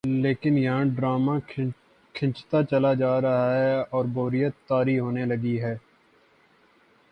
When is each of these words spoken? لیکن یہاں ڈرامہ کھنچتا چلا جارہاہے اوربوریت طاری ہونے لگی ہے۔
لیکن 0.21 0.57
یہاں 0.57 0.85
ڈرامہ 0.85 1.31
کھنچتا 2.15 2.63
چلا 2.63 2.93
جارہاہے 2.93 3.75
اوربوریت 3.91 4.53
طاری 4.67 4.97
ہونے 4.99 5.25
لگی 5.25 5.61
ہے۔ 5.61 5.75